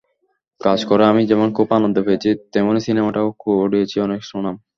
কাজ 0.61 0.79
করে 0.85 1.03
আমি 1.05 1.21
যেমন 1.25 1.47
খুব 1.57 1.67
আনন্দ 1.77 1.97
পেয়েছি, 2.07 2.29
তেমনি 2.53 2.79
সিনেমাটাও 2.87 3.27
কুড়িয়েছে 3.41 3.97
অনেক 4.01 4.21
সুনাম। 4.29 4.55